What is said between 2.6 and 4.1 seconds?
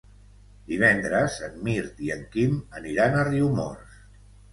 aniran a Riumors.